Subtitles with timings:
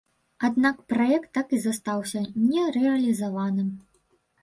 [0.47, 3.73] Аднак праект так і застаўся нерэалізаваным.